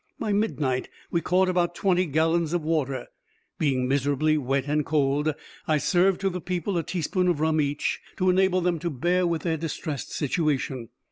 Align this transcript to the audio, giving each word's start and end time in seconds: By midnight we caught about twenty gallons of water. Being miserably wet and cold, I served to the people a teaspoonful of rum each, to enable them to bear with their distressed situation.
By 0.17 0.33
midnight 0.33 0.89
we 1.11 1.21
caught 1.21 1.47
about 1.47 1.75
twenty 1.75 2.07
gallons 2.07 2.53
of 2.53 2.63
water. 2.63 3.05
Being 3.59 3.87
miserably 3.87 4.35
wet 4.35 4.63
and 4.65 4.83
cold, 4.83 5.31
I 5.67 5.77
served 5.77 6.21
to 6.21 6.31
the 6.31 6.41
people 6.41 6.75
a 6.79 6.81
teaspoonful 6.81 7.33
of 7.33 7.39
rum 7.39 7.61
each, 7.61 7.99
to 8.17 8.31
enable 8.31 8.61
them 8.61 8.79
to 8.79 8.89
bear 8.89 9.27
with 9.27 9.43
their 9.43 9.57
distressed 9.57 10.11
situation. 10.11 10.89